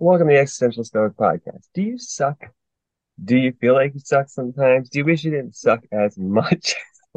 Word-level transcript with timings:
Welcome 0.00 0.28
to 0.28 0.34
the 0.34 0.38
Existential 0.38 0.84
Stoic 0.84 1.16
Podcast. 1.16 1.66
Do 1.74 1.82
you 1.82 1.98
suck? 1.98 2.52
Do 3.24 3.36
you 3.36 3.52
feel 3.60 3.74
like 3.74 3.94
you 3.94 4.00
suck 4.00 4.28
sometimes? 4.28 4.88
Do 4.90 5.00
you 5.00 5.04
wish 5.04 5.24
you 5.24 5.32
didn't 5.32 5.56
suck 5.56 5.80
as 5.90 6.16
much? 6.16 6.76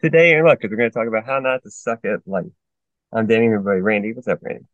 Today, 0.00 0.30
you're 0.30 0.46
in 0.46 0.54
because 0.54 0.70
we're 0.70 0.76
going 0.76 0.88
to 0.88 0.94
talk 0.94 1.08
about 1.08 1.26
how 1.26 1.40
not 1.40 1.64
to 1.64 1.70
suck 1.72 2.04
at 2.04 2.20
life. 2.26 2.46
I'm 3.12 3.26
Danny, 3.26 3.46
everybody. 3.46 3.80
Randy, 3.80 4.12
what's 4.12 4.28
up, 4.28 4.38
Randy? 4.40 4.66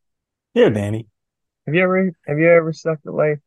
Yeah, 0.52 0.68
Danny. 0.68 1.06
Have 1.64 1.74
you 1.74 1.82
ever 1.82 2.12
have 2.26 2.38
you 2.38 2.50
ever 2.50 2.74
sucked 2.74 3.06
at 3.06 3.14
life? 3.14 3.38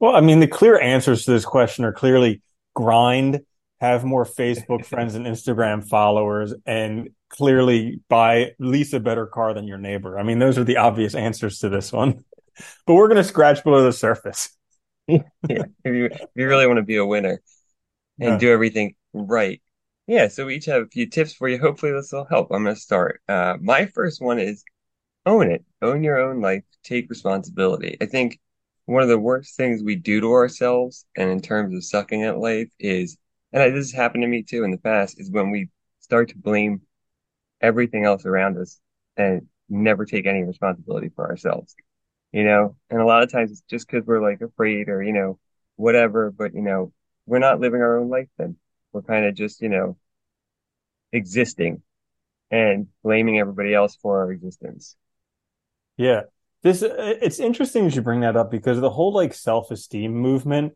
Well, 0.00 0.16
I 0.16 0.22
mean, 0.22 0.40
the 0.40 0.46
clear 0.46 0.80
answers 0.80 1.26
to 1.26 1.32
this 1.32 1.44
question 1.44 1.84
are 1.84 1.92
clearly 1.92 2.40
grind, 2.74 3.42
have 3.82 4.02
more 4.02 4.24
Facebook 4.24 4.86
friends 4.86 5.14
and 5.14 5.26
Instagram 5.26 5.86
followers, 5.86 6.54
and 6.64 7.10
clearly 7.28 8.00
buy 8.08 8.52
lease 8.58 8.94
a 8.94 9.00
better 9.00 9.26
car 9.26 9.52
than 9.52 9.68
your 9.68 9.76
neighbor. 9.76 10.18
I 10.18 10.22
mean, 10.22 10.38
those 10.38 10.56
are 10.56 10.64
the 10.64 10.78
obvious 10.78 11.14
answers 11.14 11.58
to 11.58 11.68
this 11.68 11.92
one. 11.92 12.24
But 12.86 12.94
we're 12.94 13.08
going 13.08 13.16
to 13.16 13.24
scratch 13.24 13.62
below 13.64 13.84
the 13.84 13.92
surface. 13.92 14.50
yeah, 15.06 15.22
if 15.48 15.66
you 15.84 16.06
if 16.06 16.20
you 16.34 16.48
really 16.48 16.66
want 16.66 16.78
to 16.78 16.82
be 16.82 16.96
a 16.96 17.06
winner 17.06 17.40
and 18.20 18.34
Yeah. 18.34 18.38
do 18.38 18.50
everything 18.50 18.94
right. 19.12 19.62
Yeah, 20.06 20.28
so 20.28 20.46
we 20.46 20.56
each 20.56 20.66
have 20.66 20.82
a 20.82 20.86
few 20.86 21.06
tips 21.08 21.34
for 21.34 21.48
you. 21.48 21.58
Hopefully 21.58 21.92
this 21.92 22.12
will 22.12 22.24
help. 22.24 22.48
I'm 22.50 22.64
going 22.64 22.74
to 22.74 22.80
start. 22.80 23.20
Uh, 23.28 23.56
my 23.60 23.86
first 23.86 24.20
one 24.22 24.38
is 24.38 24.64
own 25.26 25.50
it. 25.50 25.64
Own 25.82 26.04
your 26.04 26.18
own 26.18 26.40
life. 26.40 26.64
Take 26.84 27.10
responsibility. 27.10 27.96
I 28.00 28.06
think 28.06 28.40
one 28.86 29.02
of 29.02 29.08
the 29.08 29.18
worst 29.18 29.56
things 29.56 29.82
we 29.82 29.96
do 29.96 30.20
to 30.20 30.32
ourselves 30.32 31.06
and 31.16 31.30
in 31.30 31.40
terms 31.40 31.74
of 31.74 31.84
sucking 31.84 32.22
at 32.22 32.38
life 32.38 32.70
is, 32.78 33.18
and 33.52 33.62
I- 33.62 33.70
this 33.70 33.90
has 33.90 33.92
happened 33.92 34.22
to 34.22 34.28
me 34.28 34.42
too 34.44 34.64
in 34.64 34.70
the 34.70 34.78
past, 34.78 35.20
is 35.20 35.30
when 35.30 35.50
we 35.50 35.70
start 36.00 36.28
to 36.30 36.38
blame 36.38 36.82
everything 37.60 38.04
else 38.04 38.26
around 38.26 38.58
us 38.58 38.80
and 39.16 39.46
never 39.68 40.04
take 40.04 40.26
any 40.26 40.44
responsibility 40.44 41.10
for 41.14 41.28
ourselves. 41.28 41.74
You 42.36 42.44
know, 42.44 42.76
and 42.90 43.00
a 43.00 43.06
lot 43.06 43.22
of 43.22 43.32
times 43.32 43.50
it's 43.50 43.62
just 43.62 43.86
because 43.86 44.06
we're 44.06 44.20
like 44.20 44.42
afraid 44.42 44.90
or, 44.90 45.02
you 45.02 45.14
know, 45.14 45.38
whatever, 45.76 46.30
but 46.30 46.52
you 46.52 46.60
know, 46.60 46.92
we're 47.24 47.38
not 47.38 47.60
living 47.60 47.80
our 47.80 47.98
own 47.98 48.10
life 48.10 48.28
then. 48.36 48.56
We're 48.92 49.00
kind 49.00 49.24
of 49.24 49.34
just, 49.34 49.62
you 49.62 49.70
know, 49.70 49.96
existing 51.12 51.80
and 52.50 52.88
blaming 53.02 53.38
everybody 53.38 53.72
else 53.72 53.96
for 53.96 54.20
our 54.20 54.30
existence. 54.32 54.96
Yeah. 55.96 56.24
This 56.62 56.82
uh, 56.82 57.14
it's 57.22 57.40
interesting 57.40 57.86
that 57.86 57.96
you 57.96 58.02
bring 58.02 58.20
that 58.20 58.36
up 58.36 58.50
because 58.50 58.80
the 58.80 58.90
whole 58.90 59.14
like 59.14 59.32
self-esteem 59.32 60.12
movement, 60.12 60.74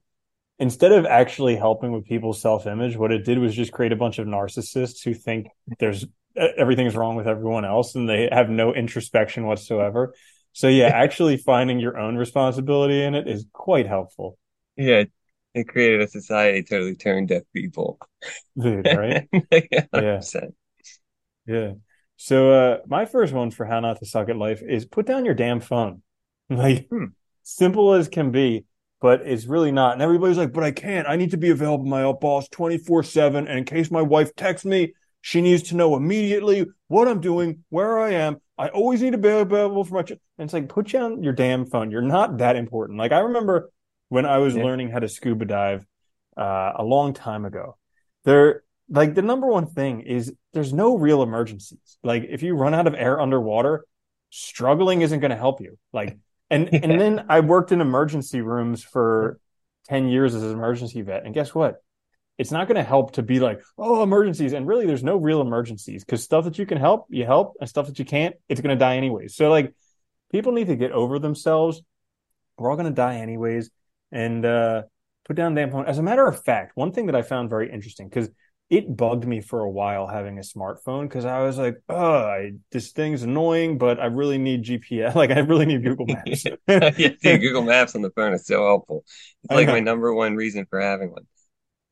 instead 0.59 0.93
of 0.93 1.05
actually 1.05 1.57
helping 1.57 1.93
with 1.93 2.07
people's 2.07 2.41
self-image, 2.41 2.97
what 2.97 3.13
it 3.13 3.27
did 3.27 3.39
was 3.39 3.55
just 3.55 3.71
create 3.71 3.93
a 3.93 3.97
bunch 3.97 4.19
of 4.19 4.27
narcissists 4.27 5.05
who 5.05 5.13
think 5.13 5.49
there's 5.79 6.07
everything's 6.35 6.97
wrong 6.97 7.17
with 7.17 7.29
everyone 7.29 7.67
else 7.67 7.97
and 7.97 8.09
they 8.09 8.31
have 8.33 8.49
no 8.49 8.73
introspection 8.73 9.45
whatsoever. 9.45 10.15
So 10.53 10.69
yeah, 10.69 10.89
actually 10.89 11.37
finding 11.37 11.79
your 11.79 11.99
own 11.99 12.17
responsibility 12.17 13.03
in 13.03 13.15
it 13.15 13.29
is 13.29 13.47
quite 13.53 13.87
helpful. 13.87 14.39
Yeah, 14.77 15.05
it 15.55 15.69
created 15.69 16.01
a 16.01 16.09
society 16.09 16.63
totally 16.63 16.95
turned 16.95 17.29
deaf 17.29 17.43
people. 17.55 17.99
Dude, 18.57 18.91
right? 18.91 19.29
Yeah. 19.93 20.25
100%. 20.25 20.55
Yeah. 21.47 21.75
So 22.17 22.53
uh 22.53 22.79
my 22.87 23.07
first 23.07 23.33
one 23.33 23.51
for 23.51 23.67
how 23.67 23.81
not 23.81 23.99
to 24.01 24.07
suck 24.07 24.29
at 24.29 24.37
life 24.37 24.63
is 24.63 24.85
put 24.87 25.07
down 25.07 25.25
your 25.25 25.35
damn 25.35 25.61
phone. 25.61 26.03
Like 26.51 26.91
Hmm. 26.91 27.13
simple 27.45 27.95
as 27.95 28.09
can 28.09 28.33
be, 28.33 28.67
but 29.01 29.23
it's 29.23 29.47
really 29.47 29.73
not. 29.73 29.95
And 29.95 30.03
everybody's 30.03 30.39
like, 30.39 30.53
but 30.53 30.65
I 30.65 30.73
can't. 30.73 31.09
I 31.09 31.17
need 31.17 31.31
to 31.33 31.37
be 31.37 31.51
available 31.51 31.85
to 31.85 31.91
my 31.91 32.11
boss 32.13 32.49
24/7 32.49 33.49
and 33.49 33.59
in 33.59 33.65
case 33.65 33.91
my 33.91 34.03
wife 34.03 34.35
texts 34.37 34.67
me, 34.67 34.95
she 35.23 35.41
needs 35.43 35.65
to 35.65 35.77
know 35.77 35.97
immediately 35.97 36.67
what 36.89 37.09
I'm 37.09 37.21
doing, 37.21 37.65
where 37.71 37.99
I 38.01 38.13
am. 38.13 38.39
I 38.61 38.69
always 38.69 39.01
need 39.03 39.13
to 39.13 39.19
be 39.19 39.29
available 39.29 39.85
for 39.85 39.95
my 39.95 40.03
ch-. 40.03 40.11
And 40.13 40.45
it's 40.47 40.53
like 40.53 40.69
put 40.69 40.89
down 40.89 41.23
your 41.23 41.33
damn 41.33 41.67
phone. 41.67 41.91
You're 41.91 42.03
not 42.03 42.39
that 42.39 42.57
important. 42.57 42.99
Like 42.99 43.13
I 43.13 43.21
remember 43.21 43.71
when 44.09 44.27
I 44.27 44.39
was 44.39 44.55
Yeah. 44.55 44.65
learning 44.65 44.91
how 44.91 44.99
to 45.01 45.09
scuba 45.09 45.45
dive 45.45 45.87
uh 46.37 46.73
a 46.77 46.85
long 46.85 47.13
time 47.15 47.45
ago. 47.45 47.77
There 48.25 48.63
like 48.89 49.15
the 49.15 49.23
number 49.23 49.47
one 49.47 49.67
thing 49.67 50.01
is 50.03 50.35
there's 50.53 50.73
no 50.73 50.97
real 50.97 51.23
emergencies. 51.23 51.99
Like 52.03 52.25
if 52.29 52.43
you 52.43 52.55
run 52.55 52.75
out 52.75 52.87
of 52.87 52.95
air 52.95 53.21
underwater, 53.21 53.85
struggling 54.31 55.03
isn't 55.03 55.21
going 55.21 55.31
to 55.31 55.37
help 55.37 55.61
you. 55.61 55.79
Like 55.93 56.19
and 56.51 56.69
Yeah. 56.73 56.81
and 56.83 57.01
then 57.01 57.27
I 57.29 57.41
worked 57.41 57.73
in 57.73 57.81
emergency 57.81 58.41
rooms 58.41 58.83
for 58.83 59.39
10 59.89 60.09
years 60.09 60.35
as 60.35 60.43
an 60.43 60.53
emergency 60.53 61.03
vet. 61.03 61.25
And 61.25 61.35
guess 61.35 61.55
what? 61.55 61.83
It's 62.41 62.51
not 62.51 62.67
going 62.69 62.77
to 62.77 62.83
help 62.95 63.13
to 63.13 63.23
be 63.23 63.39
like, 63.39 63.63
"Oh, 63.77 64.03
emergencies." 64.03 64.53
And 64.53 64.67
really 64.67 64.87
there's 64.87 65.05
no 65.05 65.17
real 65.17 65.41
emergencies 65.41 66.05
cuz 66.05 66.23
stuff 66.23 66.45
that 66.45 66.59
you 66.59 66.67
can 66.67 66.79
help, 66.79 67.07
you 67.11 67.25
help, 67.27 67.57
and 67.61 67.69
stuff 67.69 67.87
that 67.87 67.99
you 67.99 68.05
can't, 68.05 68.35
it's 68.49 68.61
going 68.61 68.77
to 68.77 68.85
die 68.85 68.97
anyways. 68.97 69.37
So 69.37 69.51
like 69.51 69.75
people 70.33 70.53
need 70.53 70.69
to 70.69 70.77
get 70.77 70.93
over 70.93 71.19
themselves. 71.19 71.83
We're 72.57 72.71
all 72.71 72.77
going 72.77 72.95
to 72.95 73.03
die 73.07 73.17
anyways 73.17 73.71
and 74.13 74.45
uh 74.45 74.83
put 75.25 75.37
down 75.37 75.55
the 75.55 75.61
damn 75.61 75.71
phone. 75.71 75.87
As 75.87 75.99
a 75.99 76.03
matter 76.03 76.27
of 76.27 76.43
fact, 76.43 76.77
one 76.77 76.93
thing 76.93 77.07
that 77.07 77.15
I 77.15 77.23
found 77.23 77.51
very 77.51 77.71
interesting 77.73 78.09
because 78.09 78.31
it 78.71 78.97
bugged 78.97 79.27
me 79.27 79.41
for 79.41 79.61
a 79.61 79.71
while 79.71 80.07
having 80.07 80.39
a 80.39 80.43
smartphone 80.43 81.03
because 81.03 81.25
I 81.25 81.43
was 81.43 81.59
like, 81.59 81.77
oh, 81.89 82.19
I, 82.19 82.53
this 82.71 82.93
thing's 82.93 83.25
annoying, 83.25 83.79
but 83.79 83.99
I 83.99 84.07
really 84.07 84.39
need 84.39 84.65
GPS. 84.65 85.15
Like, 85.21 85.33
I 85.33 85.41
really 85.41 85.67
need 85.67 85.83
Google 85.83 86.07
Maps. 86.07 86.45
Yeah, 86.69 86.91
dude, 87.21 87.41
Google 87.41 87.63
Maps 87.63 87.97
on 87.97 88.03
the 88.03 88.11
phone 88.11 88.33
is 88.33 88.47
so 88.47 88.65
helpful. 88.65 89.05
It's 89.43 89.55
like 89.55 89.67
my 89.67 89.81
number 89.81 90.15
one 90.15 90.37
reason 90.37 90.67
for 90.71 90.81
having 90.81 91.11
one. 91.11 91.27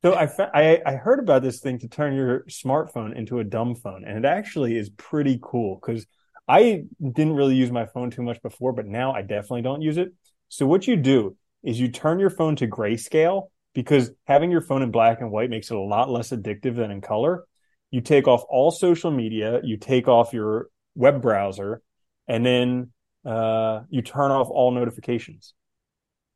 So 0.03 0.15
I, 0.15 0.27
fa- 0.29 0.51
I 0.55 0.81
I 0.87 0.93
heard 0.95 1.19
about 1.19 1.43
this 1.43 1.61
thing 1.61 1.79
to 1.81 1.89
turn 1.89 2.15
your 2.15 2.45
smartphone 2.45 3.17
into 3.17 3.41
a 3.41 3.45
dumb 3.45 3.75
phone, 3.75 4.05
and 4.05 4.17
it 4.19 4.25
actually 4.25 4.77
is 4.77 4.91
pretty 4.91 5.41
cool 5.43 5.81
because 5.81 6.07
I 6.47 6.85
didn't 7.01 7.35
really 7.35 7.57
use 7.57 7.71
my 7.71 7.87
phone 7.87 8.11
too 8.11 8.23
much 8.23 8.41
before, 8.43 8.73
but 8.73 8.87
now 8.87 9.13
I 9.13 9.23
definitely 9.23 9.63
don't 9.63 9.83
use 9.83 9.99
it. 9.99 10.13
So 10.49 10.67
what 10.67 10.87
you 10.87 10.97
do 10.97 11.37
is 11.63 11.81
you 11.81 11.89
turn 11.89 12.21
your 12.21 12.31
phone 12.31 12.57
to 12.57 12.69
grayscale 12.69 13.51
because 13.75 14.11
having 14.27 14.51
your 14.51 14.61
phone 14.61 14.83
in 14.83 14.91
black 14.91 15.21
and 15.21 15.31
white 15.31 15.51
makes 15.51 15.71
it 15.71 15.77
a 15.77 15.81
lot 15.81 16.09
less 16.09 16.31
addictive 16.31 16.77
than 16.77 16.91
in 16.91 17.01
color. 17.01 17.45
You 17.91 18.01
take 18.01 18.29
off 18.29 18.45
all 18.49 18.71
social 18.71 19.11
media, 19.11 19.61
you 19.65 19.77
take 19.77 20.09
off 20.09 20.33
your 20.33 20.69
web 20.95 21.21
browser, 21.21 21.83
and 22.27 22.45
then 22.47 22.93
uh, 23.25 23.81
you 23.89 24.03
turn 24.03 24.31
off 24.31 24.49
all 24.51 24.71
notifications. 24.71 25.55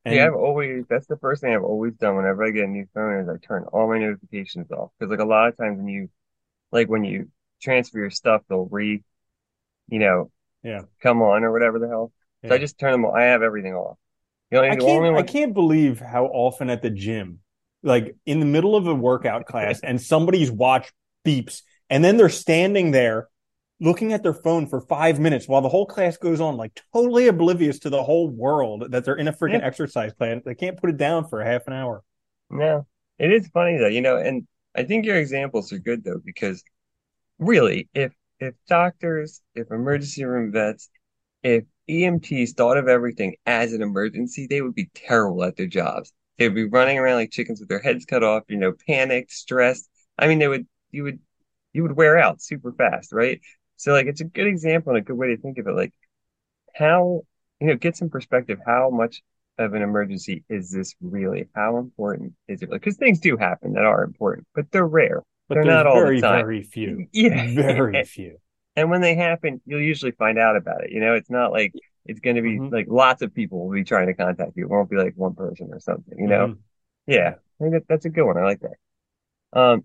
And 0.04 0.16
Yeah, 0.16 0.26
I've 0.26 0.34
always, 0.34 0.84
that's 0.88 1.06
the 1.06 1.16
first 1.16 1.42
thing 1.42 1.54
I've 1.54 1.62
always 1.62 1.94
done 1.94 2.16
whenever 2.16 2.44
I 2.44 2.50
get 2.50 2.64
a 2.64 2.68
new 2.68 2.86
phone 2.94 3.20
is 3.20 3.28
I 3.28 3.36
turn 3.38 3.64
all 3.72 3.88
my 3.88 3.98
notifications 3.98 4.70
off. 4.70 4.90
Because 4.98 5.10
like 5.10 5.20
a 5.20 5.24
lot 5.24 5.48
of 5.48 5.56
times 5.56 5.78
when 5.78 5.88
you, 5.88 6.08
like 6.72 6.88
when 6.88 7.04
you 7.04 7.28
transfer 7.60 7.98
your 7.98 8.10
stuff, 8.10 8.42
they'll 8.48 8.66
re, 8.66 9.02
you 9.88 9.98
know, 9.98 10.30
yeah, 10.62 10.82
come 11.02 11.22
on 11.22 11.44
or 11.44 11.52
whatever 11.52 11.78
the 11.78 11.88
hell. 11.88 12.12
So 12.48 12.54
I 12.54 12.58
just 12.58 12.78
turn 12.78 12.92
them, 12.92 13.06
I 13.06 13.24
have 13.24 13.42
everything 13.42 13.74
off. 13.74 13.96
The 14.50 14.58
only, 14.58 14.70
I 14.70 14.76
can't 14.76 15.16
I 15.16 15.22
can't 15.22 15.54
believe 15.54 16.00
how 16.00 16.26
often 16.26 16.70
at 16.70 16.82
the 16.82 16.90
gym, 16.90 17.40
like 17.82 18.16
in 18.26 18.40
the 18.40 18.46
middle 18.46 18.76
of 18.76 18.86
a 18.86 18.94
workout 18.94 19.46
class, 19.46 19.80
and 19.80 20.00
somebody's 20.00 20.50
watch 20.50 20.92
beeps, 21.24 21.62
and 21.90 22.04
then 22.04 22.16
they're 22.16 22.28
standing 22.28 22.90
there 22.90 23.28
looking 23.82 24.12
at 24.14 24.22
their 24.22 24.34
phone 24.34 24.66
for 24.66 24.80
five 24.80 25.20
minutes 25.20 25.48
while 25.48 25.60
the 25.62 25.68
whole 25.68 25.86
class 25.86 26.16
goes 26.16 26.40
on, 26.40 26.56
like 26.56 26.80
totally 26.94 27.28
oblivious 27.28 27.78
to 27.80 27.90
the 27.90 28.02
whole 28.02 28.30
world 28.30 28.86
that 28.92 29.04
they're 29.04 29.16
in 29.16 29.28
a 29.28 29.32
freaking 29.32 29.54
Yeah. 29.54 29.66
exercise 29.66 30.14
plan. 30.14 30.42
They 30.44 30.54
can't 30.54 30.78
put 30.80 30.90
it 30.90 30.96
down 30.96 31.28
for 31.28 31.40
a 31.42 31.46
half 31.46 31.66
an 31.66 31.74
hour. 31.74 32.04
no, 32.50 32.86
it 33.18 33.32
is 33.32 33.48
funny 33.48 33.78
though, 33.78 33.88
you 33.88 34.00
know, 34.00 34.16
and 34.16 34.46
I 34.74 34.84
think 34.84 35.06
your 35.06 35.16
examples 35.16 35.72
are 35.72 35.78
good 35.78 36.04
though, 36.04 36.20
because 36.24 36.62
really, 37.38 37.88
if, 37.94 38.12
if 38.40 38.54
doctors, 38.68 39.42
if 39.54 39.70
emergency 39.70 40.24
room 40.24 40.52
vets, 40.52 40.90
if 41.42 41.64
EMTs 41.88 42.54
thought 42.54 42.78
of 42.78 42.88
everything 42.88 43.36
as 43.46 43.72
an 43.74 43.82
emergency, 43.82 44.46
they 44.48 44.62
would 44.62 44.74
be 44.74 44.90
terrible 44.94 45.44
at 45.44 45.56
their 45.56 45.66
jobs. 45.68 46.12
They 46.38 46.48
would 46.48 46.54
be 46.56 46.64
running 46.64 46.98
around 46.98 47.16
like 47.16 47.32
chickens 47.32 47.60
with 47.60 47.68
their 47.70 47.80
heads 47.82 48.06
cut 48.06 48.24
off, 48.24 48.44
you 48.48 48.58
know, 48.58 48.74
panicked, 48.88 49.32
stressed. 49.32 49.88
I 50.18 50.28
mean, 50.28 50.38
they 50.40 50.48
would, 50.48 50.66
you 50.92 51.04
would, 51.04 51.20
you 51.72 51.82
would 51.84 51.96
wear 51.96 52.18
out 52.18 52.42
super 52.42 52.72
fast, 52.72 53.12
right? 53.12 53.40
So 53.82 53.90
like, 53.90 54.06
it's 54.06 54.20
a 54.20 54.24
good 54.24 54.46
example 54.46 54.90
and 54.90 54.98
a 54.98 55.04
good 55.04 55.16
way 55.16 55.34
to 55.34 55.36
think 55.36 55.58
of 55.58 55.66
it. 55.66 55.72
Like 55.74 55.92
how, 56.72 57.22
you 57.60 57.66
know, 57.66 57.74
get 57.74 57.96
some 57.96 58.10
perspective. 58.10 58.60
How 58.64 58.90
much 58.90 59.22
of 59.58 59.74
an 59.74 59.82
emergency 59.82 60.44
is 60.48 60.70
this 60.70 60.94
really? 61.00 61.48
How 61.56 61.78
important 61.78 62.34
is 62.46 62.62
it? 62.62 62.70
Because 62.70 62.96
things 62.96 63.18
do 63.18 63.36
happen 63.36 63.72
that 63.72 63.84
are 63.84 64.04
important, 64.04 64.46
but 64.54 64.70
they're 64.70 64.86
rare. 64.86 65.24
But 65.48 65.56
They're 65.56 65.64
not 65.64 65.88
all 65.88 65.96
the 65.96 66.02
very, 66.02 66.20
time. 66.20 66.44
very 66.44 66.62
few. 66.62 67.08
Yeah. 67.12 67.44
Very 67.56 68.04
few. 68.04 68.36
And 68.76 68.88
when 68.88 69.00
they 69.00 69.16
happen, 69.16 69.60
you'll 69.66 69.80
usually 69.80 70.12
find 70.12 70.38
out 70.38 70.56
about 70.56 70.84
it. 70.84 70.92
You 70.92 71.00
know, 71.00 71.14
it's 71.14 71.28
not 71.28 71.50
like 71.50 71.74
it's 72.06 72.20
going 72.20 72.36
to 72.36 72.42
be 72.42 72.60
Mhm. 72.60 72.70
like 72.70 72.86
lots 72.88 73.20
of 73.20 73.34
people 73.34 73.66
will 73.66 73.74
be 73.74 73.82
trying 73.82 74.06
to 74.06 74.14
contact 74.14 74.52
you. 74.54 74.62
It 74.62 74.70
won't 74.70 74.90
be 74.90 74.96
like 74.96 75.14
one 75.16 75.34
person 75.34 75.70
or 75.72 75.80
something, 75.80 76.16
you 76.20 76.28
know? 76.28 76.46
Mhm. 76.46 76.58
Yeah. 77.08 77.34
I 77.60 77.64
think 77.64 77.72
that, 77.72 77.88
that's 77.88 78.04
a 78.04 78.10
good 78.10 78.26
one. 78.26 78.38
I 78.38 78.44
like 78.44 78.60
that. 78.60 78.76
Um, 79.52 79.82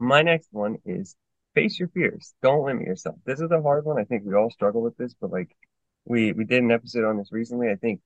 my 0.00 0.22
next 0.22 0.48
one 0.50 0.78
is 0.84 1.14
face 1.60 1.78
your 1.78 1.88
fears. 1.88 2.34
Don't 2.42 2.64
limit 2.64 2.86
yourself. 2.86 3.16
This 3.24 3.40
is 3.40 3.50
a 3.50 3.60
hard 3.60 3.84
one. 3.84 3.98
I 3.98 4.04
think 4.04 4.24
we 4.24 4.34
all 4.34 4.50
struggle 4.50 4.82
with 4.82 4.96
this, 4.96 5.14
but 5.20 5.30
like 5.30 5.54
we, 6.04 6.32
we 6.32 6.44
did 6.44 6.62
an 6.62 6.70
episode 6.70 7.04
on 7.04 7.18
this 7.18 7.32
recently. 7.32 7.68
I 7.68 7.76
think, 7.76 8.00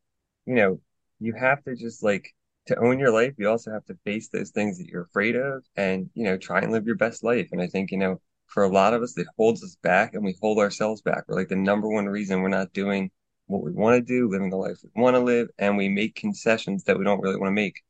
you 0.47 0.55
know, 0.55 0.81
you 1.21 1.35
have 1.35 1.63
to 1.65 1.77
just 1.77 2.03
like 2.03 2.35
to 2.67 2.79
own 2.79 2.99
your 2.99 3.13
life. 3.13 3.35
You 3.39 3.49
also 3.49 3.71
have 3.71 3.85
to 3.87 3.99
face 4.05 4.29
those 4.29 4.51
things 4.51 4.79
that 4.79 4.87
you're 4.87 5.03
afraid 5.03 5.37
of 5.37 5.63
and, 5.77 6.11
you 6.15 6.25
know, 6.25 6.37
try 6.37 6.61
and 6.61 6.73
live 6.73 6.87
your 6.87 6.97
best 6.97 7.23
life. 7.23 7.49
And 7.53 7.63
I 7.63 7.67
think, 7.69 7.91
you 7.93 7.99
know, 7.99 8.21
for 8.47 8.65
a 8.65 8.69
lot 8.69 8.95
of 8.95 9.03
us, 9.03 9.17
it 9.17 9.27
holds 9.37 9.63
us 9.63 9.77
back 9.83 10.15
and 10.15 10.25
we 10.25 10.37
hold 10.41 10.59
ourselves 10.59 11.03
back. 11.03 11.25
We're 11.29 11.37
like 11.37 11.49
the 11.49 11.57
number 11.57 11.89
one 11.89 12.07
reason 12.07 12.43
we're 12.43 12.49
not 12.49 12.73
doing 12.73 13.11
what 13.47 13.63
we 13.63 13.73
want 13.73 13.97
to 13.97 14.01
do, 14.01 14.29
living 14.29 14.51
the 14.51 14.57
life 14.57 14.79
we 14.83 15.01
want 15.01 15.15
to 15.15 15.21
live, 15.21 15.49
and 15.59 15.77
we 15.77 15.89
make 15.89 16.15
concessions 16.15 16.85
that 16.85 16.99
we 16.99 17.05
don't 17.05 17.21
really 17.21 17.37
want 17.37 17.51
to 17.51 17.55
make. 17.55 17.83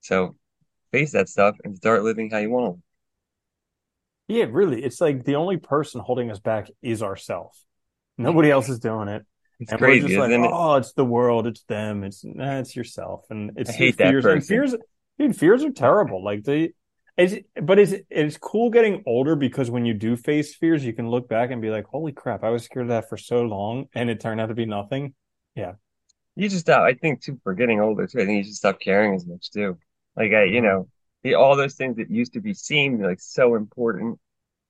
So 0.00 0.36
face 0.90 1.12
that 1.12 1.28
stuff 1.28 1.56
and 1.64 1.76
start 1.76 2.02
living 2.02 2.30
how 2.30 2.38
you 2.38 2.50
want 2.50 2.76
to. 2.76 2.85
Yeah, 4.28 4.46
really. 4.50 4.82
It's 4.82 5.00
like 5.00 5.24
the 5.24 5.36
only 5.36 5.56
person 5.56 6.00
holding 6.00 6.30
us 6.30 6.40
back 6.40 6.68
is 6.82 7.02
ourselves. 7.02 7.64
Nobody 8.18 8.50
else 8.50 8.68
is 8.68 8.78
doing 8.78 9.08
it. 9.08 9.24
It's 9.58 9.72
and 9.72 9.80
crazy, 9.80 10.02
we're 10.02 10.08
just 10.08 10.18
like, 10.18 10.30
it? 10.30 10.50
oh, 10.52 10.76
it's 10.76 10.92
the 10.92 11.04
world, 11.04 11.46
it's 11.46 11.62
them, 11.62 12.04
it's 12.04 12.24
nah, 12.24 12.58
it's 12.58 12.76
yourself, 12.76 13.24
and 13.30 13.52
it's 13.56 13.70
I 13.70 13.72
hate 13.72 13.98
your 13.98 14.22
that 14.22 14.22
fears. 14.22 14.26
And 14.26 14.44
fears, 14.44 14.74
dude, 15.18 15.36
fears 15.36 15.64
are 15.64 15.72
terrible. 15.72 16.22
Like 16.22 16.44
they, 16.44 16.72
it's 17.16 17.36
but 17.62 17.78
it's 17.78 17.94
it's 18.10 18.36
cool 18.36 18.70
getting 18.70 19.02
older 19.06 19.34
because 19.34 19.70
when 19.70 19.86
you 19.86 19.94
do 19.94 20.16
face 20.16 20.54
fears, 20.54 20.84
you 20.84 20.92
can 20.92 21.08
look 21.08 21.28
back 21.28 21.50
and 21.50 21.62
be 21.62 21.70
like, 21.70 21.86
holy 21.86 22.12
crap, 22.12 22.44
I 22.44 22.50
was 22.50 22.64
scared 22.64 22.86
of 22.86 22.88
that 22.90 23.08
for 23.08 23.16
so 23.16 23.42
long, 23.42 23.86
and 23.94 24.10
it 24.10 24.20
turned 24.20 24.40
out 24.40 24.48
to 24.48 24.54
be 24.54 24.66
nothing. 24.66 25.14
Yeah, 25.54 25.74
You 26.36 26.48
just 26.48 26.62
stop. 26.62 26.82
I 26.82 26.94
think 26.94 27.22
too, 27.22 27.40
for 27.42 27.54
getting 27.54 27.80
older 27.80 28.06
too. 28.06 28.20
I 28.20 28.26
think 28.26 28.38
you 28.38 28.44
just 28.44 28.58
stop 28.58 28.80
caring 28.80 29.14
as 29.14 29.26
much 29.26 29.50
too. 29.52 29.78
Like 30.16 30.32
I, 30.32 30.44
you 30.44 30.60
know, 30.60 30.88
the, 31.22 31.34
all 31.34 31.56
those 31.56 31.74
things 31.74 31.96
that 31.96 32.10
used 32.10 32.34
to 32.34 32.40
be 32.40 32.54
seemed 32.54 33.02
like 33.02 33.20
so 33.20 33.54
important. 33.54 34.18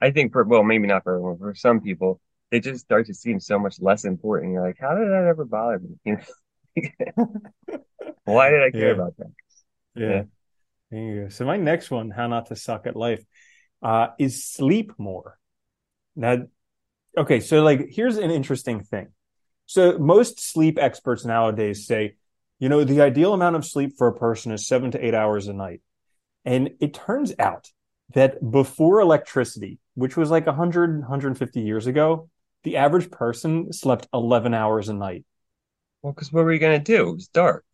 I 0.00 0.10
think 0.10 0.32
for 0.32 0.44
well, 0.44 0.62
maybe 0.62 0.86
not 0.86 1.04
for 1.04 1.14
everyone. 1.14 1.38
For 1.38 1.54
some 1.54 1.80
people, 1.80 2.20
they 2.50 2.60
just 2.60 2.84
start 2.84 3.06
to 3.06 3.14
seem 3.14 3.40
so 3.40 3.58
much 3.58 3.80
less 3.80 4.04
important. 4.04 4.52
You're 4.52 4.62
like, 4.62 4.78
how 4.78 4.94
did 4.94 5.08
that 5.08 5.24
ever 5.24 5.44
bother 5.44 5.80
me? 6.04 6.16
You 6.78 6.90
know, 7.16 7.32
why 8.24 8.50
did 8.50 8.62
I 8.62 8.70
care 8.70 8.88
yeah, 8.88 8.92
about 8.92 9.16
that? 9.16 9.32
yeah. 9.94 10.08
Yeah. 10.08 10.22
There 10.90 11.00
you 11.00 11.22
go. 11.22 11.28
So 11.30 11.46
my 11.46 11.56
next 11.56 11.90
one, 11.90 12.10
how 12.10 12.26
not 12.26 12.46
to 12.46 12.56
suck 12.56 12.86
at 12.86 12.96
life, 12.96 13.24
uh, 13.82 14.08
is 14.18 14.44
sleep 14.44 14.92
more. 14.98 15.38
Now, 16.14 16.46
okay, 17.16 17.40
so 17.40 17.62
like 17.62 17.88
here's 17.90 18.18
an 18.18 18.30
interesting 18.30 18.82
thing. 18.82 19.08
So 19.66 19.98
most 19.98 20.40
sleep 20.40 20.78
experts 20.78 21.24
nowadays 21.24 21.86
say, 21.86 22.16
you 22.58 22.68
know, 22.68 22.84
the 22.84 23.00
ideal 23.00 23.34
amount 23.34 23.56
of 23.56 23.64
sleep 23.64 23.94
for 23.98 24.06
a 24.06 24.14
person 24.14 24.52
is 24.52 24.66
seven 24.66 24.92
to 24.92 25.04
eight 25.04 25.14
hours 25.14 25.48
a 25.48 25.52
night. 25.52 25.80
And 26.46 26.70
it 26.80 26.94
turns 26.94 27.34
out 27.38 27.70
that 28.14 28.38
before 28.50 29.00
electricity, 29.00 29.78
which 29.94 30.16
was 30.16 30.30
like 30.30 30.46
100, 30.46 31.00
150 31.00 31.60
years 31.60 31.86
ago, 31.86 32.30
the 32.64 32.78
average 32.78 33.10
person 33.10 33.72
slept 33.72 34.08
11 34.14 34.54
hours 34.54 34.88
a 34.88 34.94
night. 34.94 35.24
Well, 36.02 36.12
because 36.12 36.32
what 36.32 36.44
were 36.44 36.52
you 36.52 36.58
gonna 36.60 36.78
do? 36.78 37.10
It 37.10 37.14
was 37.14 37.28
dark, 37.28 37.64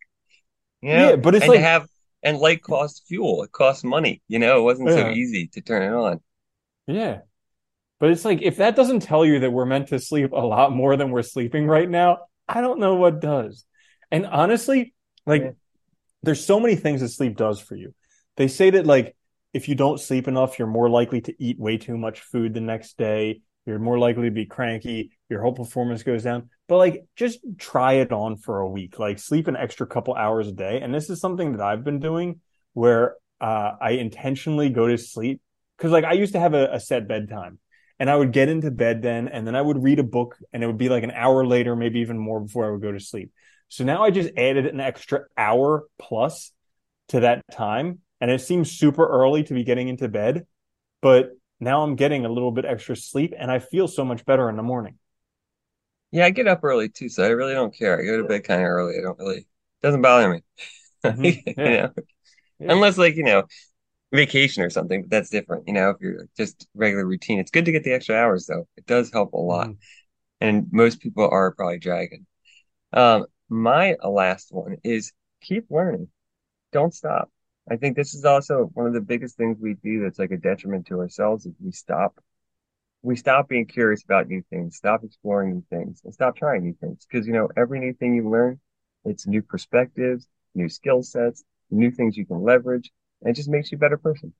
you 0.80 0.88
know, 0.88 1.10
Yeah, 1.10 1.16
but 1.16 1.34
it's 1.34 1.42
and 1.44 1.50
like, 1.50 1.60
have 1.60 1.86
and 2.22 2.38
light 2.38 2.62
costs 2.62 3.02
fuel. 3.06 3.42
It 3.42 3.52
costs 3.52 3.84
money. 3.84 4.22
You 4.28 4.38
know, 4.38 4.60
it 4.60 4.62
wasn't 4.62 4.90
so 4.90 5.10
easy 5.10 5.48
to 5.48 5.60
turn 5.60 5.82
it 5.82 5.94
on. 5.94 6.20
yeah. 6.86 7.20
But 8.00 8.10
it's 8.10 8.24
like, 8.24 8.42
if 8.42 8.56
that 8.56 8.74
doesn't 8.74 9.00
tell 9.00 9.24
you 9.24 9.40
that 9.40 9.52
we're 9.52 9.64
meant 9.64 9.88
to 9.88 10.00
sleep 10.00 10.32
a 10.32 10.36
lot 10.36 10.72
more 10.72 10.96
than 10.96 11.10
we're 11.10 11.22
sleeping 11.22 11.66
right 11.68 11.88
now, 11.88 12.18
I 12.48 12.60
don't 12.60 12.80
know 12.80 12.96
what 12.96 13.20
does. 13.20 13.64
And 14.10 14.26
honestly, 14.26 14.94
Yeah. 15.26 15.32
like, 15.32 15.54
there's 16.22 16.44
so 16.44 16.58
many 16.60 16.76
things 16.76 17.00
that 17.00 17.08
sleep 17.10 17.36
does 17.36 17.60
for 17.60 17.76
you. 17.76 17.94
They 18.36 18.48
say 18.48 18.70
that 18.70 18.86
like 18.86 19.16
if 19.52 19.68
you 19.68 19.74
don't 19.74 20.00
sleep 20.00 20.28
enough, 20.28 20.58
you're 20.58 20.68
more 20.68 20.88
likely 20.88 21.20
to 21.22 21.34
eat 21.42 21.58
way 21.58 21.76
too 21.76 21.96
much 21.96 22.20
food 22.20 22.54
the 22.54 22.60
next 22.60 22.96
day. 22.96 23.42
You're 23.66 23.78
more 23.78 23.98
likely 23.98 24.24
to 24.24 24.30
be 24.30 24.46
cranky. 24.46 25.12
Your 25.28 25.42
whole 25.42 25.52
performance 25.52 26.02
goes 26.02 26.24
down. 26.24 26.48
But 26.68 26.78
like 26.78 27.04
just 27.16 27.40
try 27.58 27.94
it 27.94 28.12
on 28.12 28.36
for 28.36 28.60
a 28.60 28.68
week. 28.68 28.98
Like 28.98 29.18
sleep 29.18 29.46
an 29.48 29.56
extra 29.56 29.86
couple 29.86 30.14
hours 30.14 30.48
a 30.48 30.52
day. 30.52 30.80
And 30.80 30.92
this 30.92 31.10
is 31.10 31.20
something 31.20 31.52
that 31.52 31.60
I've 31.60 31.84
been 31.84 32.00
doing 32.00 32.40
where 32.72 33.16
uh, 33.40 33.72
I 33.80 33.92
intentionally 33.92 34.70
go 34.70 34.88
to 34.88 34.96
sleep 34.96 35.40
because 35.76 35.92
like 35.92 36.04
I 36.04 36.12
used 36.12 36.32
to 36.32 36.40
have 36.40 36.54
a, 36.54 36.72
a 36.72 36.80
set 36.80 37.06
bedtime 37.06 37.58
and 37.98 38.08
I 38.08 38.16
would 38.16 38.32
get 38.32 38.48
into 38.48 38.70
bed 38.70 39.02
then 39.02 39.28
and 39.28 39.46
then 39.46 39.54
I 39.54 39.60
would 39.60 39.82
read 39.82 39.98
a 39.98 40.04
book 40.04 40.38
and 40.52 40.62
it 40.62 40.66
would 40.66 40.78
be 40.78 40.88
like 40.88 41.02
an 41.02 41.10
hour 41.10 41.46
later, 41.46 41.76
maybe 41.76 42.00
even 42.00 42.18
more 42.18 42.40
before 42.40 42.66
I 42.66 42.70
would 42.70 42.82
go 42.82 42.92
to 42.92 43.00
sleep. 43.00 43.32
So 43.68 43.84
now 43.84 44.02
I 44.02 44.10
just 44.10 44.30
added 44.36 44.66
an 44.66 44.80
extra 44.80 45.24
hour 45.36 45.84
plus 45.98 46.52
to 47.08 47.20
that 47.20 47.42
time. 47.50 48.00
And 48.22 48.32
it 48.32 48.40
seems 48.42 48.72
super 48.72 49.06
early 49.08 49.44
to 49.44 49.54
be 49.54 49.64
getting 49.64 49.88
into 49.88 50.08
bed, 50.08 50.46
but 51.02 51.32
now 51.60 51.82
I'm 51.82 51.96
getting 51.96 52.26
a 52.26 52.30
little 52.30 52.52
bit 52.52 52.64
extra 52.66 52.96
sleep 52.96 53.34
and 53.38 53.50
I 53.50 53.60
feel 53.60 53.88
so 53.88 54.04
much 54.04 54.24
better 54.26 54.50
in 54.50 54.56
the 54.56 54.64
morning. 54.64 54.98
Yeah, 56.10 56.26
I 56.26 56.30
get 56.30 56.46
up 56.48 56.60
early 56.62 56.88
too, 56.88 57.08
so 57.08 57.22
I 57.24 57.28
really 57.28 57.54
don't 57.54 57.74
care. 57.74 57.98
I 57.98 58.04
go 58.04 58.18
to 58.18 58.24
bed 58.24 58.44
kind 58.44 58.60
of 58.60 58.66
early. 58.66 58.98
I 58.98 59.02
don't 59.02 59.18
really, 59.18 59.46
doesn't 59.82 60.02
bother 60.02 60.28
me. 60.30 60.42
hmm 61.04 61.32
You 61.64 61.72
know, 61.72 61.90
Yeah. 62.58 62.76
unless 62.76 62.98
like, 62.98 63.16
you 63.16 63.24
know, 63.24 63.44
vacation 64.12 64.62
or 64.64 64.70
something, 64.70 65.02
but 65.02 65.10
that's 65.10 65.30
different. 65.30 65.68
You 65.68 65.74
know, 65.74 65.90
if 65.90 65.98
you're 66.00 66.28
just 66.36 66.68
regular 66.74 67.06
routine, 67.06 67.40
it's 67.40 67.50
good 67.52 67.66
to 67.66 67.72
get 67.72 67.84
the 67.84 67.92
extra 67.92 68.16
hours 68.16 68.46
though. 68.46 68.68
It 68.76 68.86
does 68.86 69.12
help 69.12 69.34
a 69.34 69.38
lot. 69.38 69.70
hmm 69.70 69.74
And 70.40 70.68
most 70.72 71.00
people 71.00 71.28
are 71.30 71.52
probably 71.52 71.78
dragging. 71.78 72.26
Um, 72.92 73.26
my 73.50 73.96
last 74.04 74.52
one 74.52 74.78
is 74.84 75.12
keep 75.42 75.66
learning. 75.70 76.08
Don't 76.72 76.94
stop. 76.94 77.30
I 77.70 77.76
think 77.76 77.96
this 77.96 78.14
is 78.14 78.24
also 78.24 78.70
one 78.74 78.86
of 78.86 78.92
the 78.92 79.00
biggest 79.00 79.36
things 79.36 79.58
we 79.60 79.74
do 79.74 80.02
that's 80.02 80.18
like 80.18 80.32
a 80.32 80.36
detriment 80.36 80.86
to 80.88 80.98
ourselves 80.98 81.46
is 81.46 81.54
we 81.62 81.72
stop. 81.72 82.18
We 83.02 83.16
stop 83.16 83.48
being 83.48 83.66
curious 83.66 84.04
about 84.04 84.28
new 84.28 84.42
things, 84.50 84.76
stop 84.76 85.04
exploring 85.04 85.54
new 85.54 85.64
things, 85.70 86.02
and 86.04 86.14
stop 86.14 86.36
trying 86.36 86.64
new 86.64 86.74
things. 86.80 87.06
Because, 87.06 87.26
you 87.26 87.32
know, 87.32 87.48
every 87.56 87.80
new 87.80 87.92
thing 87.94 88.14
you 88.14 88.28
learn, 88.28 88.60
it's 89.04 89.26
new 89.26 89.42
perspectives, 89.42 90.28
new 90.54 90.68
skill 90.68 91.02
sets, 91.02 91.44
new 91.70 91.90
things 91.90 92.16
you 92.16 92.26
can 92.26 92.42
leverage, 92.42 92.92
and 93.20 93.30
it 93.30 93.34
just 93.34 93.48
makes 93.48 93.72
you 93.72 93.76
a 93.76 93.80
better 93.80 93.98
person, 93.98 94.32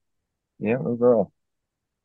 you 0.61 0.75
know, 0.75 0.87
overall. 0.87 1.33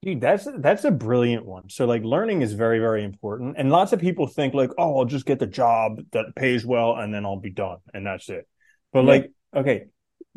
Dude, 0.04 0.22
that's 0.22 0.48
that's 0.60 0.86
a 0.86 0.92
brilliant 0.92 1.46
one. 1.46 1.70
So 1.70 1.86
like 1.86 2.04
learning 2.04 2.42
is 2.44 2.54
very, 2.54 2.80
very 2.80 3.04
important. 3.04 3.56
And 3.58 3.72
lots 3.72 3.94
of 3.94 4.00
people 4.00 4.28
think 4.28 4.54
like, 4.54 4.70
oh, 4.78 5.00
I'll 5.00 5.06
just 5.06 5.26
get 5.26 5.40
the 5.40 5.48
job 5.48 6.00
that 6.12 6.36
pays 6.36 6.66
well 6.66 6.96
and 6.96 7.14
then 7.14 7.26
I'll 7.26 7.40
be 7.40 7.50
done. 7.50 7.80
And 7.94 8.06
that's 8.06 8.30
it. 8.30 8.48
But 8.94 9.02
Yeah. 9.02 9.08
like, 9.08 9.32
okay, 9.56 9.86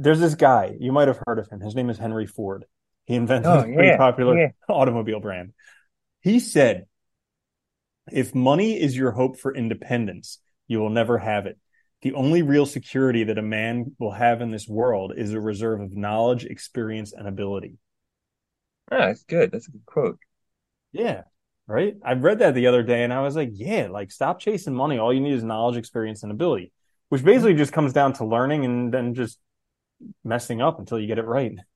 there's 0.01 0.21
this 0.21 0.35
guy, 0.35 0.75
you 0.81 0.93
might 0.93 1.09
have 1.09 1.21
heard 1.27 1.39
of 1.39 1.49
him. 1.49 1.61
His 1.61 1.75
name 1.75 1.91
is 1.91 1.99
Henry 1.99 2.27
Ford. 2.27 2.65
He 3.05 3.15
invented 3.15 3.51
Oh, 3.51 3.61
a 3.61 3.63
pretty 3.65 3.89
yeah. 3.89 3.97
popular 3.97 4.39
Yeah. 4.39 4.49
automobile 4.69 5.21
brand. 5.21 5.53
He 6.23 6.41
said, 6.41 6.87
if 8.11 8.35
money 8.35 8.81
is 8.81 8.97
your 8.97 9.11
hope 9.11 9.39
for 9.39 9.55
independence, 9.55 10.39
you 10.69 10.81
will 10.81 10.91
never 10.91 11.19
have 11.19 11.47
it. 11.47 11.59
The 12.03 12.15
only 12.15 12.41
real 12.43 12.65
security 12.65 13.25
that 13.25 13.37
a 13.37 13.43
man 13.43 13.95
will 13.99 14.13
have 14.13 14.41
in 14.41 14.51
this 14.51 14.67
world 14.67 15.13
is 15.15 15.35
a 15.35 15.41
reserve 15.41 15.81
of 15.81 15.95
knowledge, 15.95 16.45
experience, 16.45 17.13
and 17.13 17.29
ability. 17.29 17.77
Ah, 18.91 19.09
that's 19.09 19.25
good. 19.25 19.53
That's 19.53 19.69
a 19.69 19.73
good 19.73 19.85
quote. 19.87 20.19
Yeah. 20.93 21.23
Right. 21.67 21.95
I 22.03 22.15
read 22.15 22.41
that 22.41 22.55
the 22.55 22.67
other 22.67 22.83
day 22.83 23.05
and 23.05 23.13
I 23.13 23.21
was 23.21 23.37
like, 23.37 23.51
yeah, 23.53 23.89
like 23.89 24.11
stop 24.11 24.41
chasing 24.41 24.75
money. 24.75 24.99
All 24.99 25.13
you 25.13 25.21
need 25.21 25.35
is 25.35 25.45
knowledge, 25.45 25.77
experience, 25.77 26.23
and 26.23 26.33
ability, 26.33 26.73
which 27.11 27.23
basically 27.23 27.55
just 27.55 27.73
comes 27.73 27.93
down 27.93 28.15
to 28.15 28.25
learning 28.25 28.65
and 28.65 28.93
then 28.93 29.15
just 29.15 29.39
messing 30.25 30.63
up 30.63 30.79
until 30.79 30.99
you 30.99 31.07
get 31.07 31.19
it 31.19 31.25
right. 31.27 31.59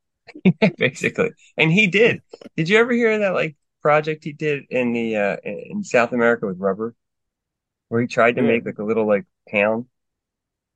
Basically. 0.79 1.31
And 1.57 1.73
he 1.73 1.87
did. 1.87 2.23
Did 2.57 2.69
you 2.69 2.79
ever 2.79 2.93
hear 2.93 3.19
that 3.21 3.35
like 3.35 3.57
project 3.83 4.25
he 4.25 4.33
did 4.33 4.65
in 4.71 4.93
the 4.93 5.17
uh 5.17 5.37
in 5.45 5.85
South 5.85 6.13
America 6.13 6.47
with 6.47 6.59
rubber, 6.59 6.95
where 7.89 8.01
he 8.03 8.07
tried 8.09 8.37
to 8.37 8.43
Yeah. 8.43 8.43
make 8.43 8.67
like 8.67 8.79
a 8.79 8.85
little 8.85 9.07
like 9.07 9.27
town 9.51 9.87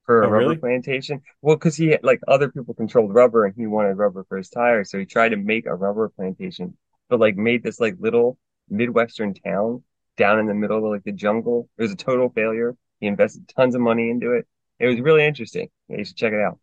for 0.04 0.24
a 0.24 0.26
Oh, 0.26 0.28
rubber 0.28 0.54
really? 0.54 0.60
plantation? 0.60 1.22
Well, 1.42 1.56
because 1.56 1.76
he 1.76 1.88
had, 1.88 2.04
like 2.04 2.20
other 2.28 2.50
people 2.50 2.74
controlled 2.74 3.14
rubber 3.14 3.44
and 3.46 3.54
he 3.56 3.66
wanted 3.66 3.94
rubber 3.98 4.24
for 4.28 4.38
his 4.38 4.50
tires, 4.50 4.90
so 4.90 4.98
he 4.98 5.06
tried 5.06 5.30
to 5.30 5.36
make 5.36 5.66
a 5.66 5.74
rubber 5.74 6.08
plantation, 6.10 6.76
but 7.08 7.20
like 7.20 7.36
made 7.36 7.62
this 7.62 7.80
like 7.80 7.96
little 8.00 8.38
Midwestern 8.70 9.34
town 9.34 9.84
down 10.16 10.38
in 10.40 10.46
the 10.46 10.54
middle 10.54 10.78
of 10.78 10.84
like 10.92 11.04
the 11.04 11.12
jungle. 11.12 11.68
It 11.78 11.82
was 11.82 11.92
a 11.92 11.96
total 11.96 12.30
failure. 12.30 12.76
He 13.00 13.06
invested 13.06 13.48
tons 13.48 13.74
of 13.74 13.80
money 13.82 14.10
into 14.10 14.32
it. 14.32 14.46
It 14.80 14.88
was 14.88 15.00
really 15.00 15.24
interesting. 15.26 15.68
Yeah, 15.88 15.98
you 15.98 16.04
should 16.04 16.16
check 16.16 16.32
it 16.32 16.40
out. 16.40 16.58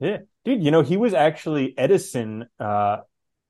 Yeah. 0.00 0.18
Dude, 0.44 0.62
you 0.62 0.70
know, 0.70 0.82
he 0.82 0.96
was 0.96 1.14
actually 1.14 1.76
Edison 1.76 2.46
uh 2.58 2.98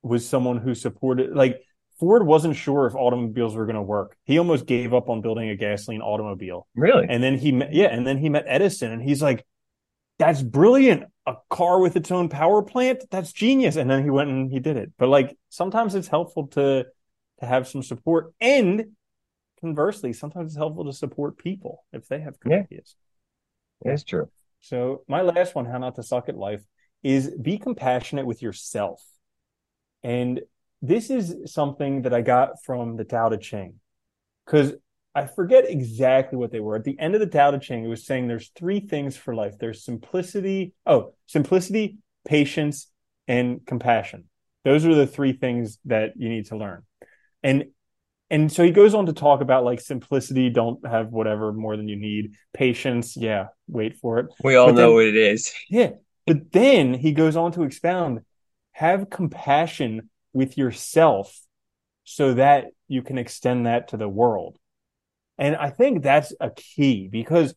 was 0.02 0.26
someone 0.28 0.58
who 0.58 0.74
supported 0.74 1.34
like 1.34 1.60
Ford 1.98 2.24
wasn't 2.24 2.54
sure 2.56 2.86
if 2.86 2.94
automobiles 2.94 3.56
were 3.56 3.66
going 3.66 3.76
to 3.76 3.82
work. 3.82 4.16
He 4.24 4.38
almost 4.38 4.66
gave 4.66 4.94
up 4.94 5.08
on 5.08 5.20
building 5.20 5.50
a 5.50 5.56
gasoline 5.56 6.00
automobile. 6.00 6.68
Really? 6.76 7.06
And 7.08 7.20
then 7.22 7.36
he 7.36 7.50
met, 7.50 7.74
yeah, 7.74 7.88
and 7.88 8.06
then 8.06 8.18
he 8.18 8.28
met 8.28 8.44
Edison 8.46 8.92
and 8.92 9.02
he's 9.02 9.20
like, 9.20 9.44
that's 10.18 10.40
brilliant. 10.40 11.04
A 11.26 11.34
car 11.50 11.80
with 11.80 11.96
its 11.96 12.12
own 12.12 12.28
power 12.28 12.62
plant? 12.62 13.04
That's 13.10 13.32
genius. 13.32 13.74
And 13.76 13.90
then 13.90 14.04
he 14.04 14.10
went 14.10 14.30
and 14.30 14.50
he 14.50 14.60
did 14.60 14.76
it. 14.76 14.92
But 14.96 15.08
like 15.08 15.36
sometimes 15.48 15.94
it's 15.94 16.08
helpful 16.08 16.46
to 16.48 16.86
to 17.40 17.46
have 17.46 17.68
some 17.68 17.82
support 17.82 18.32
and 18.40 18.86
conversely, 19.60 20.12
sometimes 20.12 20.52
it's 20.52 20.56
helpful 20.56 20.84
to 20.84 20.92
support 20.92 21.36
people 21.36 21.84
if 21.92 22.06
they 22.08 22.20
have 22.20 22.38
good 22.38 22.52
Yeah. 22.52 22.58
ideas. 22.60 22.96
It's 23.84 24.04
true. 24.04 24.30
So 24.60 25.02
my 25.08 25.22
last 25.22 25.54
one, 25.54 25.66
how 25.66 25.78
not 25.78 25.94
to 25.96 26.02
suck 26.02 26.28
at 26.28 26.36
life, 26.36 26.62
is 27.02 27.30
be 27.40 27.58
compassionate 27.58 28.26
with 28.26 28.42
yourself. 28.42 29.02
And 30.02 30.40
this 30.82 31.10
is 31.10 31.52
something 31.52 32.02
that 32.02 32.14
I 32.14 32.22
got 32.22 32.62
from 32.64 32.96
the 32.96 33.04
Tao 33.04 33.28
Te 33.28 33.38
Ching 33.38 33.74
because 34.44 34.74
I 35.14 35.26
forget 35.26 35.68
exactly 35.68 36.38
what 36.38 36.52
they 36.52 36.60
were. 36.60 36.76
At 36.76 36.84
the 36.84 36.98
end 36.98 37.14
of 37.14 37.20
the 37.20 37.26
Tao 37.26 37.50
Te 37.50 37.58
Ching, 37.58 37.84
it 37.84 37.88
was 37.88 38.06
saying 38.06 38.28
there's 38.28 38.50
three 38.56 38.80
things 38.80 39.16
for 39.16 39.34
life. 39.34 39.54
There's 39.58 39.84
simplicity. 39.84 40.74
Oh, 40.86 41.14
simplicity, 41.26 41.98
patience, 42.24 42.88
and 43.26 43.64
compassion. 43.66 44.24
Those 44.64 44.84
are 44.86 44.94
the 44.94 45.06
three 45.06 45.32
things 45.32 45.78
that 45.86 46.12
you 46.16 46.28
need 46.28 46.46
to 46.46 46.56
learn. 46.56 46.82
And 47.42 47.66
and 48.30 48.52
so 48.52 48.62
he 48.62 48.70
goes 48.70 48.94
on 48.94 49.06
to 49.06 49.12
talk 49.12 49.40
about 49.40 49.64
like 49.64 49.80
simplicity, 49.80 50.50
don't 50.50 50.86
have 50.86 51.08
whatever 51.08 51.52
more 51.52 51.76
than 51.76 51.88
you 51.88 51.96
need, 51.96 52.34
patience, 52.52 53.16
yeah, 53.16 53.46
wait 53.68 53.96
for 53.96 54.18
it. 54.18 54.26
We 54.44 54.56
all 54.56 54.66
but 54.66 54.74
know 54.74 54.88
then, 54.88 54.94
what 54.94 55.04
it 55.06 55.16
is. 55.16 55.52
Yeah. 55.70 55.92
But 56.26 56.52
then 56.52 56.92
he 56.92 57.12
goes 57.12 57.36
on 57.36 57.52
to 57.52 57.62
expound 57.62 58.20
have 58.72 59.10
compassion 59.10 60.10
with 60.32 60.58
yourself 60.58 61.40
so 62.04 62.34
that 62.34 62.66
you 62.86 63.02
can 63.02 63.18
extend 63.18 63.66
that 63.66 63.88
to 63.88 63.96
the 63.96 64.08
world. 64.08 64.58
And 65.38 65.56
I 65.56 65.70
think 65.70 66.02
that's 66.02 66.32
a 66.38 66.50
key 66.50 67.08
because 67.10 67.54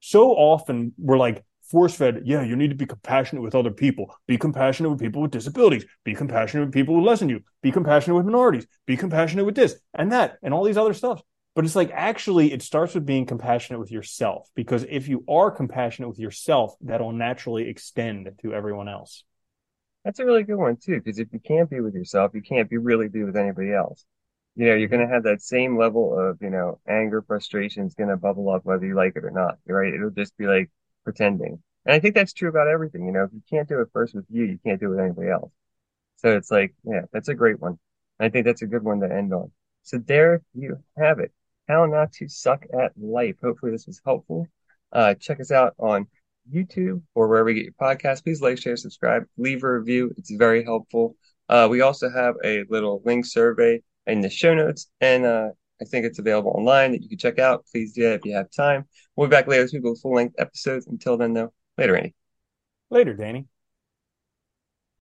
so 0.00 0.30
often 0.30 0.92
we're 0.98 1.18
like, 1.18 1.44
force 1.72 1.96
fed, 1.96 2.22
yeah, 2.24 2.42
you 2.42 2.54
need 2.54 2.68
to 2.68 2.76
be 2.76 2.86
compassionate 2.86 3.42
with 3.42 3.54
other 3.54 3.70
people. 3.70 4.14
Be 4.28 4.38
compassionate 4.38 4.92
with 4.92 5.00
people 5.00 5.22
with 5.22 5.32
disabilities. 5.32 5.84
Be 6.04 6.14
compassionate 6.14 6.66
with 6.66 6.74
people 6.74 6.94
who 6.94 7.04
less 7.04 7.18
than 7.18 7.30
you. 7.30 7.40
Be 7.62 7.72
compassionate 7.72 8.16
with 8.16 8.26
minorities. 8.26 8.66
Be 8.86 8.96
compassionate 8.96 9.46
with 9.46 9.56
this 9.56 9.74
and 9.94 10.12
that 10.12 10.38
and 10.42 10.54
all 10.54 10.62
these 10.62 10.76
other 10.76 10.94
stuff. 10.94 11.22
But 11.54 11.64
it's 11.64 11.74
like 11.74 11.90
actually, 11.92 12.52
it 12.52 12.62
starts 12.62 12.94
with 12.94 13.06
being 13.06 13.26
compassionate 13.26 13.80
with 13.80 13.90
yourself 13.90 14.48
because 14.54 14.86
if 14.88 15.08
you 15.08 15.24
are 15.28 15.50
compassionate 15.50 16.08
with 16.08 16.18
yourself, 16.18 16.74
that'll 16.82 17.12
naturally 17.12 17.68
extend 17.68 18.30
to 18.42 18.54
everyone 18.54 18.88
else. 18.88 19.24
That's 20.04 20.18
a 20.18 20.24
really 20.24 20.42
good 20.42 20.56
one 20.56 20.76
too, 20.76 20.96
because 20.96 21.18
if 21.18 21.28
you 21.32 21.40
can't 21.40 21.70
be 21.70 21.80
with 21.80 21.94
yourself, 21.94 22.32
you 22.34 22.42
can't 22.42 22.68
be 22.68 22.76
really 22.76 23.08
be 23.08 23.24
with 23.24 23.36
anybody 23.36 23.72
else. 23.72 24.04
You 24.56 24.66
know, 24.66 24.74
you're 24.74 24.88
going 24.88 25.06
to 25.06 25.12
have 25.12 25.22
that 25.22 25.40
same 25.40 25.78
level 25.78 26.18
of, 26.18 26.38
you 26.42 26.50
know, 26.50 26.78
anger, 26.86 27.22
frustration 27.22 27.86
is 27.86 27.94
going 27.94 28.10
to 28.10 28.16
bubble 28.18 28.50
up 28.50 28.64
whether 28.64 28.84
you 28.84 28.94
like 28.94 29.16
it 29.16 29.24
or 29.24 29.30
not, 29.30 29.56
right? 29.66 29.94
It'll 29.94 30.10
just 30.10 30.36
be 30.36 30.46
like, 30.46 30.70
pretending. 31.04 31.62
And 31.84 31.94
I 31.94 31.98
think 31.98 32.14
that's 32.14 32.32
true 32.32 32.48
about 32.48 32.68
everything. 32.68 33.06
You 33.06 33.12
know, 33.12 33.24
if 33.24 33.32
you 33.32 33.42
can't 33.50 33.68
do 33.68 33.80
it 33.80 33.88
first 33.92 34.14
with 34.14 34.24
you, 34.30 34.44
you 34.44 34.58
can't 34.64 34.80
do 34.80 34.86
it 34.86 34.90
with 34.90 35.00
anybody 35.00 35.30
else. 35.30 35.50
So 36.16 36.36
it's 36.36 36.50
like, 36.50 36.74
yeah, 36.84 37.02
that's 37.12 37.28
a 37.28 37.34
great 37.34 37.60
one. 37.60 37.78
I 38.20 38.28
think 38.28 38.46
that's 38.46 38.62
a 38.62 38.66
good 38.66 38.84
one 38.84 39.00
to 39.00 39.12
end 39.12 39.34
on. 39.34 39.50
So 39.82 39.98
there 39.98 40.42
you 40.54 40.78
have 40.96 41.18
it. 41.18 41.32
How 41.68 41.86
not 41.86 42.12
to 42.12 42.28
suck 42.28 42.64
at 42.78 42.92
life. 42.96 43.36
Hopefully 43.42 43.72
this 43.72 43.86
was 43.86 44.00
helpful. 44.04 44.46
Uh, 44.92 45.14
check 45.14 45.40
us 45.40 45.50
out 45.50 45.74
on 45.78 46.06
YouTube 46.52 47.02
or 47.14 47.28
wherever 47.28 47.50
you 47.50 47.64
get 47.64 47.64
your 47.64 47.88
podcast. 47.88 48.24
Please 48.24 48.40
like, 48.40 48.58
share, 48.58 48.76
subscribe, 48.76 49.24
leave 49.36 49.64
a 49.64 49.78
review. 49.78 50.12
It's 50.16 50.30
very 50.30 50.64
helpful. 50.64 51.16
Uh, 51.48 51.68
we 51.70 51.80
also 51.80 52.10
have 52.10 52.34
a 52.44 52.64
little 52.68 53.02
link 53.04 53.26
survey 53.26 53.80
in 54.06 54.20
the 54.20 54.30
show 54.30 54.54
notes, 54.54 54.88
and 55.00 55.24
uh, 55.24 55.50
I 55.80 55.84
think 55.84 56.06
it's 56.06 56.18
available 56.18 56.52
online 56.52 56.92
that 56.92 57.02
you 57.02 57.08
can 57.08 57.18
check 57.18 57.38
out. 57.38 57.64
Please 57.70 57.92
do 57.92 58.02
that 58.02 58.14
if 58.14 58.24
you 58.24 58.34
have 58.34 58.50
time. 58.50 58.86
We'll 59.16 59.28
be 59.28 59.32
back 59.32 59.46
later 59.46 59.62
this 59.62 59.72
week 59.72 59.82
with 59.82 60.00
full 60.00 60.14
length 60.14 60.36
episodes. 60.38 60.86
Until 60.86 61.16
then, 61.16 61.34
though, 61.34 61.52
later, 61.76 61.94
Randy. 61.94 62.14
Later, 62.90 63.14
Danny. 63.14 63.46